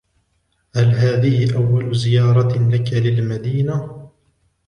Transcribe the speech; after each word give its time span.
هل 0.75 0.85
هذه 0.89 1.55
أول 1.55 1.95
زيارة 1.95 2.69
لك 2.69 2.93
للمدينة؟ 2.93 3.81